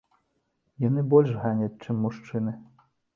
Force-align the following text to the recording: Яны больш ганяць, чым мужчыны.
Яны 0.85 1.03
больш 1.11 1.29
ганяць, 1.43 1.81
чым 1.85 1.95
мужчыны. 2.07 2.55